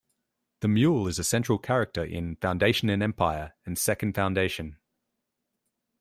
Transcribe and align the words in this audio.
The 0.61 0.67
Mule 0.67 1.07
is 1.07 1.19
a 1.19 1.23
central 1.23 1.59
character 1.59 2.03
in 2.03 2.37
"Foundation 2.37 2.89
and 2.89 3.03
Empire" 3.03 3.53
and 3.67 3.77
"Second 3.77 4.15
Foundation". 4.15 4.77